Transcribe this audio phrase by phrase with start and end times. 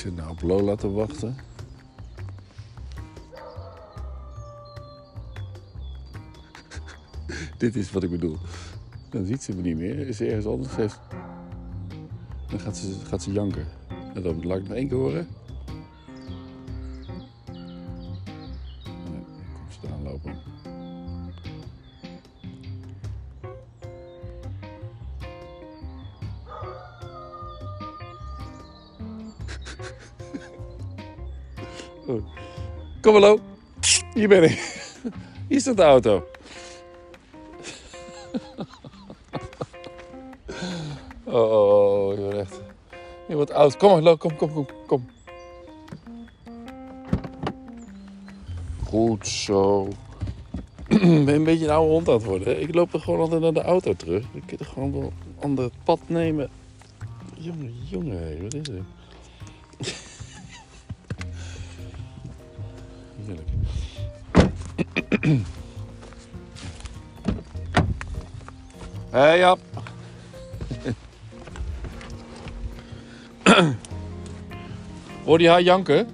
[0.00, 1.36] Zit nou op Lola te wachten.
[7.58, 8.36] Dit is wat ik bedoel.
[9.10, 10.08] Dan ziet ze me niet meer.
[10.08, 10.76] Is ze ergens anders?
[10.76, 11.00] Heeft...
[12.48, 13.66] Dan gaat ze, gaat ze janken.
[14.14, 15.28] En dan laat ik nog één keer horen.
[33.00, 33.38] Kom hallo.
[34.14, 34.82] Hier ben ik.
[35.48, 36.24] Hier staat de auto.
[41.24, 42.60] Oh, oh, oh, je wordt echt...
[43.28, 43.76] Je wordt oud.
[43.76, 45.10] Kom hallo, kom, kom, kom, kom.
[48.84, 49.88] Goed zo.
[50.88, 52.60] Ik ben een beetje een oude hond aan het worden.
[52.60, 54.24] Ik loop er gewoon altijd naar de auto terug.
[54.32, 56.50] Ik kan er gewoon wel een ander pad nemen.
[57.34, 58.99] Jongen, jongen, wat is het?
[63.30, 63.48] Heerlijk.
[69.10, 69.58] Hé, hey, Jap.
[75.24, 75.96] Hoor je haar janken?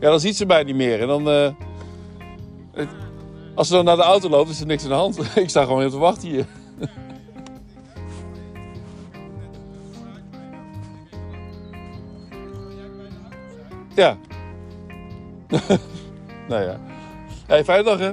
[0.00, 1.00] ja, dan ziet ze mij niet meer.
[1.00, 1.28] En dan...
[1.28, 1.50] eh,
[2.72, 2.88] het-
[3.54, 5.18] als ze dan naar de auto loopt, is er niks aan de hand.
[5.36, 6.46] Ik sta gewoon even te wachten hier.
[13.94, 14.18] Ja.
[16.48, 16.80] nou ja.
[17.46, 18.10] Hey, fijne dag hè.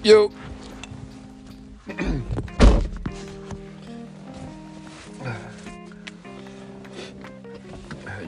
[0.00, 0.30] Yo.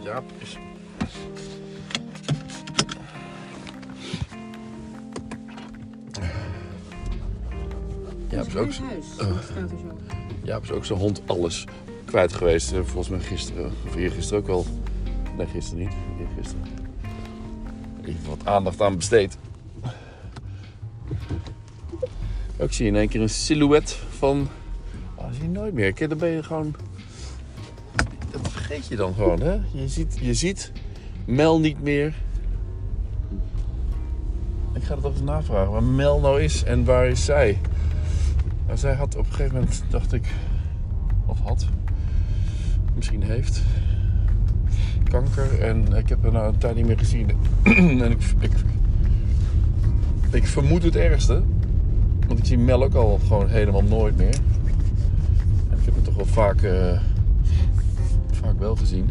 [0.02, 0.56] Jaap is...
[8.30, 8.82] Jaap is ook, zo?
[10.42, 11.64] Jaap is ook zijn hond alles
[12.04, 12.72] kwijt geweest.
[12.72, 13.72] eh, Volgens mij gisteren.
[13.86, 14.64] Of gisteren ook wel.
[15.36, 15.94] Nee, gisteren niet.
[16.36, 16.87] Gisteren.
[18.28, 19.38] Wat aandacht aan besteed.
[22.58, 24.48] Ook zie in één keer een silhouet van...
[25.14, 25.92] Oh, zie je nooit meer.
[25.92, 26.74] Kijk, Dan ben je gewoon...
[28.30, 29.58] Dat vergeet je dan gewoon, hè?
[29.72, 30.72] Je ziet, je ziet
[31.24, 32.14] Mel niet meer.
[34.72, 37.58] Ik ga het toch eens navragen waar Mel nou is en waar is zij?
[38.66, 40.34] Nou, zij had op een gegeven moment, dacht ik,
[41.26, 41.66] of had,
[42.94, 43.62] misschien heeft,
[45.08, 45.60] kanker.
[45.60, 47.30] En ik heb haar nou een tijd niet meer gezien.
[48.02, 48.52] en ik, ik,
[50.30, 51.42] ik vermoed het ergste.
[52.26, 54.34] Want ik zie Mel ook al gewoon helemaal nooit meer.
[55.70, 57.00] En ik heb hem toch wel vaak, eh,
[58.30, 59.10] vaak wel gezien.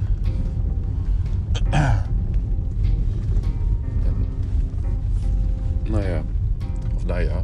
[4.05, 4.15] En,
[5.89, 6.21] nou ja,
[6.95, 7.43] of nou ja,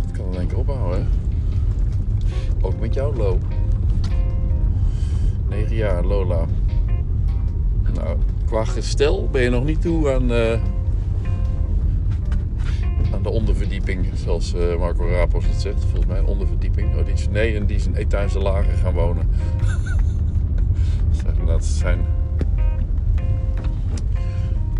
[0.00, 1.08] het kan in één keer ophouden.
[2.60, 3.42] Ook met jouw loop.
[5.48, 6.46] 9 jaar, Lola.
[7.94, 10.60] Nou, qua gestel ben je nog niet toe aan, eh,
[13.12, 15.80] aan de onderverdieping, zoals eh, Marco Rapos het zegt.
[15.80, 16.96] Volgens mij een onderverdieping.
[16.96, 19.28] Oh, die is, nee, en die is een etage lager gaan wonen.
[21.46, 22.04] Dat zijn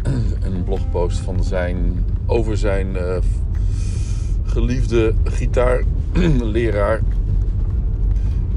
[0.46, 3.16] een blogpost van zijn, over zijn eh,
[4.44, 7.00] geliefde gitaarleraar.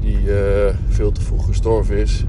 [0.00, 0.18] Die
[0.88, 2.24] veel te vroeg gestorven is.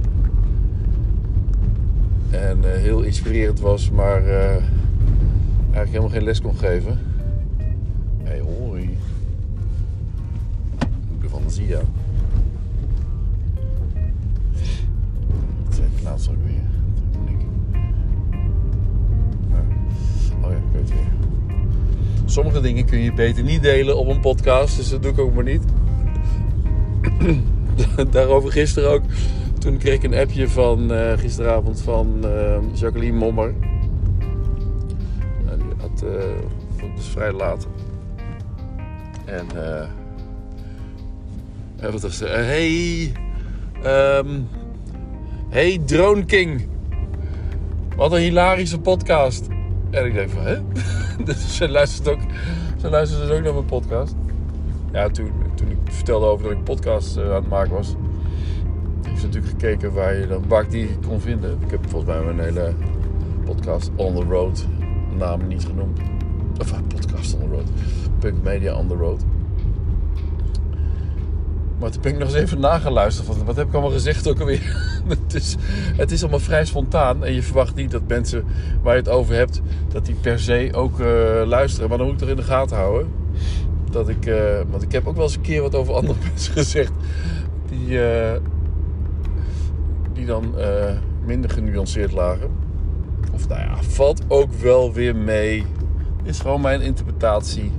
[2.36, 7.00] En eh, heel inspirerend was, maar eh, eigenlijk helemaal geen les kon geven.
[8.24, 8.98] Hé, hey, hoi.
[11.12, 11.80] Moeder van Zia.
[15.64, 16.64] Wat zei ik laatst ook weer?
[19.50, 19.60] Dat.
[20.42, 21.14] Oh ja, ik weet het weer.
[22.26, 25.34] Sommige dingen kun je beter niet delen op een podcast, dus dat doe ik ook
[25.34, 25.64] maar niet.
[28.12, 29.04] Daarover gisteren ook.
[29.66, 33.54] Toen kreeg ik een appje van eh, gisteravond van eh, Jacqueline Mommer.
[35.44, 37.68] Die had, eh, het is vrij laat.
[39.26, 39.88] En eh
[41.92, 42.28] wat was ze?
[42.28, 43.12] Eh, hey,
[43.84, 44.42] ehm,
[45.50, 46.68] hey Drone King.
[47.96, 49.48] Wat een hilarische podcast.
[49.90, 50.58] En ik denk van, hè?
[51.26, 52.20] dus ze luistert ook,
[52.78, 54.16] ze dus ook naar mijn podcast.
[54.92, 57.96] Ja, toen, toen ik vertelde over dat ik podcast eh, aan het maken was,
[59.44, 61.58] gekeken waar, je dan, waar ik die kon vinden.
[61.66, 62.74] Ik heb volgens mij mijn hele
[63.46, 64.66] podcast On The Road
[65.18, 66.00] naam niet genoemd.
[66.60, 67.70] Of uh, podcast On The Road.
[68.20, 69.24] Punk Media On The Road.
[71.80, 73.28] Maar toen ben ik nog eens even nageluisterd.
[73.28, 74.78] Van, wat heb ik allemaal gezegd ook alweer?
[75.08, 75.56] het, is,
[75.96, 77.26] het is allemaal vrij spontaan.
[77.26, 78.44] En je verwacht niet dat mensen
[78.82, 79.62] waar je het over hebt...
[79.88, 81.08] dat die per se ook eh,
[81.46, 81.90] luisteren.
[81.90, 83.12] Maar dan moet ik er in de gaten houden.
[83.92, 84.26] Dat ik...
[84.26, 86.92] eh, want ik heb ook wel eens een keer wat over andere mensen gezegd.
[87.70, 88.02] Die...
[88.04, 88.42] eh,
[90.16, 92.50] die dan eh, minder genuanceerd lagen.
[93.34, 95.64] Of nou ja, valt ook wel weer mee.
[96.24, 97.72] Is gewoon mijn interpretatie.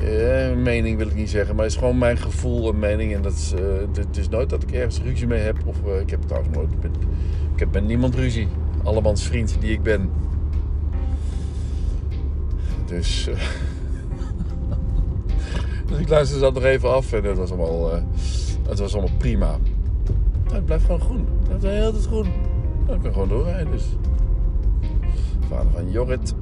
[0.00, 3.14] Eh, mening wil ik niet zeggen, maar is gewoon mijn gevoel en mening.
[3.14, 3.60] En dat is, eh,
[3.94, 5.56] het is nooit dat ik ergens ruzie mee heb.
[5.64, 6.82] Of ik heb trouwens nooit.
[6.82, 6.90] Met,
[7.52, 8.48] ik heb met niemand ruzie.
[8.82, 10.10] Allemans vriend die ik ben.
[12.86, 13.24] Dus.
[15.86, 17.92] dus ik luisterde dat nog even af en het was allemaal,
[18.68, 19.58] het was allemaal prima.
[20.52, 21.26] Het blijft gewoon groen.
[21.48, 22.26] Het blijft heel tijd groen.
[22.26, 23.70] Ik kan gewoon doorrijden.
[23.72, 23.96] Dus.
[25.48, 26.34] Vader van Jorrit.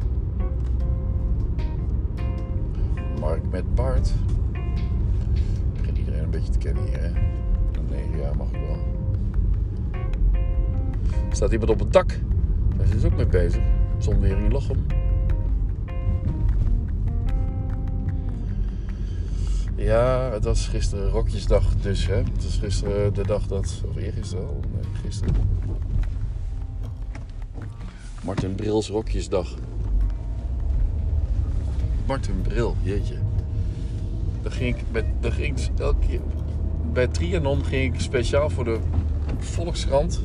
[3.20, 4.14] Mark met Bart.
[4.52, 7.10] Ik begin iedereen een beetje te kennen hier, hè?
[7.10, 8.78] Na negen jaar mag ik wel.
[11.30, 12.18] Staat iemand op het dak.
[12.76, 13.62] Daar is ook mee bezig.
[13.98, 14.86] Zonwering Lochem.
[19.76, 22.14] Ja, het was gisteren Rokjesdag dus, hè.
[22.14, 23.82] Het was gisteren de dag dat...
[23.88, 24.60] Of eergisteren al?
[24.72, 25.34] Nee, gisteren.
[28.24, 29.54] Martin Brils Rokjesdag.
[32.06, 33.18] Martin Bril, jeetje.
[34.42, 36.20] Dan ging ik, met, dan ging ik elke keer...
[36.92, 38.78] Bij Trianon ging ik speciaal voor de
[39.38, 40.20] Volkskrant...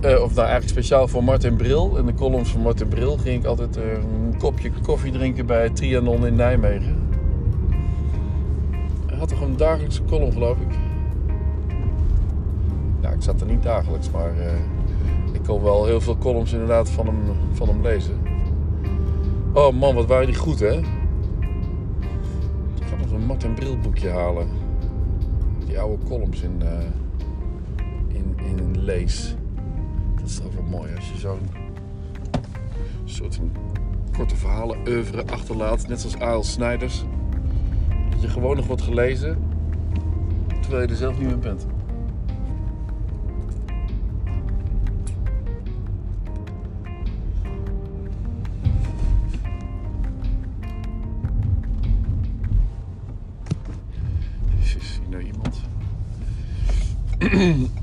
[0.00, 1.96] Eh, of nou eigenlijk speciaal voor Martin Bril.
[1.96, 5.70] In de columns van Martin Bril ging ik altijd eh, een kopje koffie drinken bij
[5.70, 7.08] Trianon in Nijmegen.
[9.06, 10.78] Hij had toch een dagelijkse column, geloof ik.
[13.00, 14.52] Ja, ik zat er niet dagelijks, maar eh,
[15.32, 17.18] ik kon wel heel veel columns inderdaad van hem,
[17.52, 18.18] van hem lezen.
[19.52, 20.72] Oh man, wat waren die goed, hè?
[22.74, 24.48] Ik ga nog een Martin Bril boekje halen.
[25.66, 26.62] Die oude columns in,
[28.08, 29.34] in, in lees.
[30.30, 31.48] Is toch wel mooi als je zo'n
[33.04, 33.40] soort
[34.16, 35.88] korte verhalen oeuvre achterlaat.
[35.88, 36.42] Net zoals A.L.
[36.42, 37.04] Snijders.
[38.10, 39.38] Dat je gewoon nog wordt gelezen.
[40.60, 41.66] Terwijl je er zelf niet meer bent.
[54.58, 55.60] Jezus, zie nou iemand?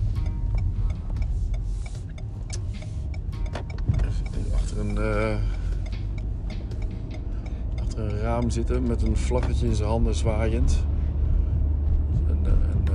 [4.77, 5.37] achter een, eh,
[7.81, 10.85] achter een raam zitten met een vlaggetje in zijn handen zwaaiend.
[12.27, 12.93] Een, eh, een, eh,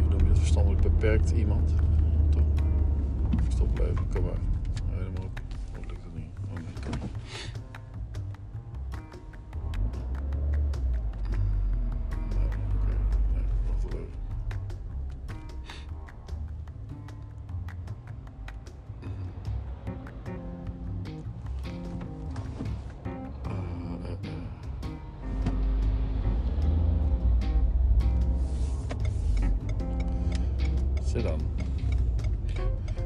[0.00, 1.74] hoe noem je dat, verstandelijk beperkt iemand.
[2.28, 2.42] Toch?
[3.48, 4.49] Stopblijven, kom maar.
[31.22, 31.40] Dan.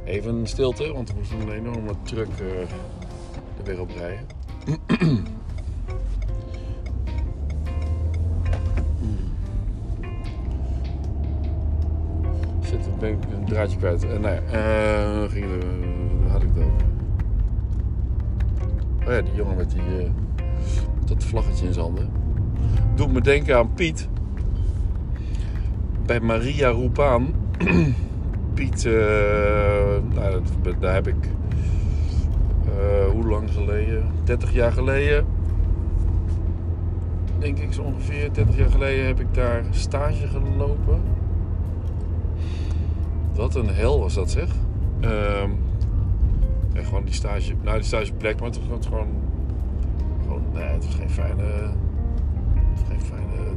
[0.05, 2.61] Even stilte, want er moest een enorme truck eh,
[3.59, 4.27] er weer op rijden.
[12.63, 14.05] Zit, ik een draadje kwijt.
[14.05, 15.65] Eh, nou ja, eh, ging er,
[16.31, 16.87] had ik het over?
[19.07, 19.83] Oh ja, die jongen met, die,
[21.05, 22.11] dat vlaggetje in zijn handen.
[22.95, 24.09] Doet me denken aan Piet.
[26.07, 27.35] Bij Maria Roepaan.
[28.55, 28.93] Piet, eh,
[30.15, 30.43] nou,
[30.79, 31.29] daar heb ik...
[32.67, 34.07] eh, hoe lang geleden?
[34.25, 35.27] 30 jaar geleden.
[37.39, 38.33] Denk ik zo ongeveer.
[38.33, 41.03] 30 jaar geleden heb ik daar stage gelopen.
[43.35, 44.49] Wat een hel was dat zeg.
[45.01, 45.51] Ehm
[46.75, 49.09] en gewoon die stage, nou die stageplek, maar het was gewoon,
[50.23, 53.55] gewoon nee, het was geen fijne, het was geen fijne,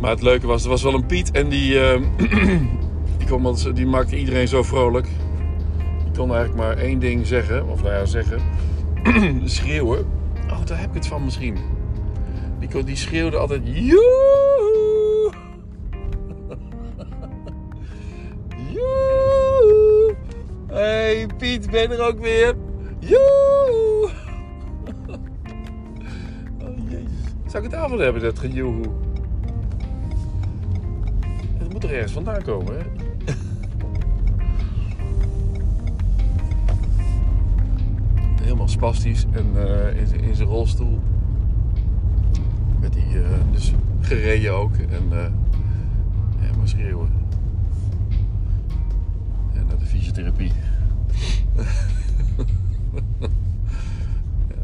[0.00, 2.02] Maar het leuke was, er was wel een Piet en die, ehm,
[3.18, 5.06] die, altijd, die maakte iedereen zo vrolijk.
[6.04, 8.40] Die kon eigenlijk maar één ding zeggen, of nou ja zeggen,
[9.48, 10.06] schreeuwen.
[10.50, 11.56] Oh, daar heb ik het van misschien.
[12.58, 15.32] Die, kon- die schreeuwde altijd, joehoe!
[18.72, 20.14] Joehoe!
[20.66, 22.54] Hey Piet, ben er ook weer?
[22.98, 24.08] Joehoe!
[26.62, 27.10] Oh jezus.
[27.46, 28.84] Zou ik het avond hebben, dat gejoehoe?
[31.90, 32.84] Er vandaan komen, hè?
[38.42, 41.00] Helemaal spastisch en eh, in, in zijn rolstoel.
[42.80, 44.76] Werd hij eh, dus gereden ook.
[44.76, 45.30] En eh
[46.40, 47.08] ja, maar schreeuwen.
[49.54, 50.52] En naar de fysiotherapie.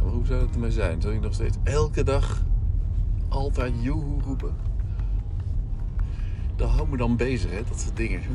[0.03, 1.01] maar hoe zou het ermee zijn?
[1.01, 2.43] Zou ik nog steeds elke dag
[3.29, 4.72] altijd joehoe roepen.
[6.63, 8.21] Dat houdt me dan bezig, hè, dat soort dingen.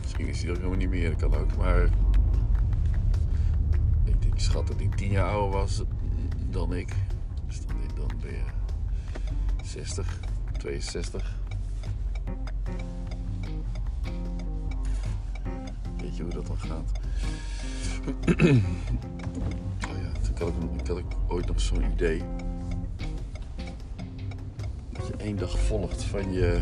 [0.00, 1.56] Misschien is hij er helemaal niet meer, dat kan ook.
[1.56, 1.82] Maar
[4.04, 5.82] ik denk, schat, dat ik tien jaar ouder was
[6.50, 6.94] dan ik.
[7.46, 8.44] Dus dan, dan ben je
[9.64, 10.20] 60,
[10.58, 11.38] 62.
[15.96, 16.92] Weet je hoe dat dan gaat?
[19.90, 22.22] oh ja, toen had ik, ik had ik ooit nog zo'n idee.
[25.22, 26.60] Één dag volgt van je,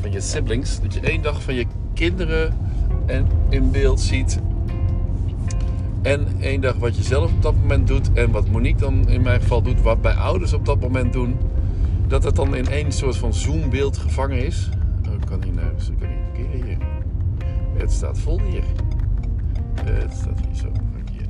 [0.00, 0.80] van je siblings.
[0.80, 2.56] Dat je één dag van je kinderen
[3.06, 4.40] en in beeld ziet.
[6.02, 8.12] En één dag wat je zelf op dat moment doet.
[8.12, 9.80] En wat Monique dan in mijn geval doet.
[9.80, 11.36] Wat bij ouders op dat moment doen.
[12.06, 14.68] Dat het dan in één soort van zoombeeld gevangen is.
[15.08, 15.72] Oh, ik kan niet naar.
[15.90, 16.78] Ik kan niet hier.
[17.76, 18.64] Het staat vol hier.
[19.84, 20.72] Het staat hier zo.
[21.12, 21.26] Hier.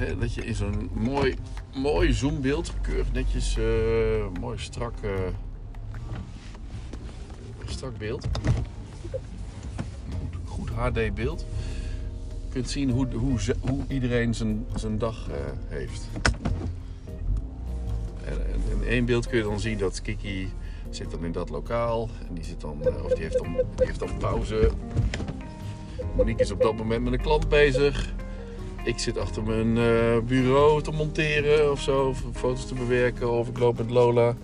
[0.00, 1.34] Dat je in zo'n mooi,
[1.74, 3.64] mooi zoombeeld, keurig netjes, eh,
[4.40, 5.10] mooi strak, eh,
[7.64, 8.28] strak beeld.
[10.08, 11.46] Goed, goed HD beeld.
[12.48, 15.36] Kunt zien hoe, hoe, hoe iedereen zijn, zijn dag eh,
[15.68, 16.08] heeft.
[18.24, 18.36] En,
[18.70, 20.48] in één beeld kun je dan zien dat Kiki
[20.90, 22.08] zit dan in dat lokaal.
[22.28, 24.70] En die zit dan, of die heeft dan, die heeft dan pauze.
[26.16, 28.14] Monique is op dat moment met een klant bezig.
[28.84, 33.48] Ik zit achter mijn eh, bureau te monteren of zo, of foto's te bewerken, of
[33.48, 34.36] ik loop met Lola.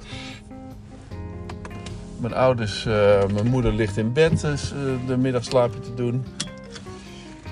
[2.20, 6.24] Mijn ouders, eh, mijn moeder ligt in bed, dus eh, de middagslaapje te doen.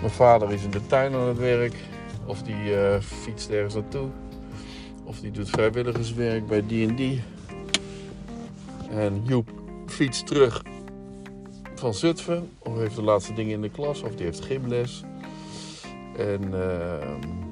[0.00, 1.74] Mijn vader is in de tuin aan het werk,
[2.26, 4.08] of die fietst ergens naartoe,
[5.04, 7.22] of die doet vrijwilligerswerk bij die.
[8.90, 9.48] En Joep
[9.86, 10.62] fietst terug
[11.74, 12.50] van Zutphen.
[12.58, 14.02] Of heeft de laatste dingen in de klas.
[14.02, 15.02] Of die heeft gymles.
[16.16, 17.44] En ehm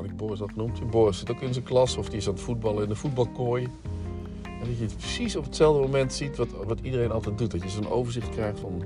[0.00, 0.90] had ik Boris al genoemd?
[0.90, 1.96] Boris zit ook in zijn klas.
[1.96, 3.68] Of die is aan het voetballen in de voetbalkooi.
[4.42, 7.50] En dat je het precies op hetzelfde moment ziet wat, wat iedereen altijd doet.
[7.50, 8.78] Dat je zo'n overzicht krijgt van...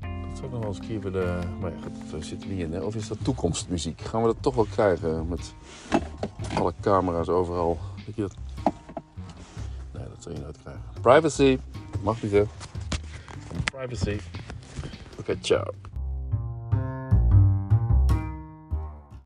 [0.00, 1.58] Dat zou ik nog wel eens een keer willen...
[1.60, 1.76] Maar ja,
[2.10, 2.72] dat zit er niet in.
[2.72, 2.80] Hè?
[2.80, 4.00] Of is dat toekomstmuziek?
[4.00, 5.28] Gaan we dat toch wel krijgen?
[5.28, 5.54] Met
[6.54, 7.78] alle camera's overal.
[8.06, 8.34] Dat je dat...
[9.92, 10.82] Nee, dat zul je nooit krijgen.
[11.00, 11.58] Privacy.
[12.02, 12.42] Mag niet, hè?
[13.64, 14.18] Privacy.
[15.18, 15.91] Oké, ciao.